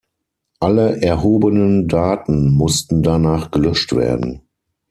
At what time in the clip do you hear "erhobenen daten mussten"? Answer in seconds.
1.03-3.03